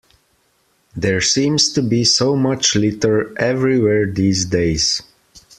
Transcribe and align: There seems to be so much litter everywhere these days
There 0.95 1.21
seems 1.21 1.71
to 1.73 1.83
be 1.83 2.05
so 2.05 2.35
much 2.35 2.73
litter 2.73 3.37
everywhere 3.37 4.11
these 4.11 4.45
days 4.45 5.03